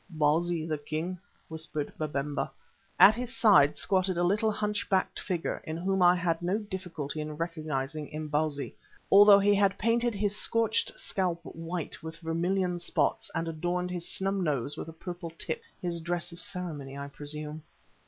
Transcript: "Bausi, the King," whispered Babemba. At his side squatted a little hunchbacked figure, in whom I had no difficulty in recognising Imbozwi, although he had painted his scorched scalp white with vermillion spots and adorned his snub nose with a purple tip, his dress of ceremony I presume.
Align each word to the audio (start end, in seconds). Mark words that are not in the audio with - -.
"Bausi, 0.09 0.65
the 0.65 0.79
King," 0.79 1.19
whispered 1.47 1.93
Babemba. 1.99 2.49
At 2.99 3.13
his 3.13 3.35
side 3.37 3.75
squatted 3.75 4.17
a 4.17 4.23
little 4.23 4.49
hunchbacked 4.51 5.19
figure, 5.19 5.61
in 5.63 5.77
whom 5.77 6.01
I 6.01 6.15
had 6.15 6.41
no 6.41 6.57
difficulty 6.57 7.21
in 7.21 7.37
recognising 7.37 8.07
Imbozwi, 8.09 8.73
although 9.11 9.37
he 9.37 9.53
had 9.53 9.77
painted 9.77 10.15
his 10.15 10.35
scorched 10.35 10.91
scalp 10.97 11.41
white 11.43 12.01
with 12.01 12.17
vermillion 12.17 12.79
spots 12.79 13.29
and 13.35 13.47
adorned 13.47 13.91
his 13.91 14.07
snub 14.09 14.37
nose 14.41 14.75
with 14.75 14.87
a 14.87 14.91
purple 14.93 15.29
tip, 15.37 15.61
his 15.79 16.01
dress 16.01 16.31
of 16.31 16.39
ceremony 16.39 16.97
I 16.97 17.07
presume. 17.07 17.61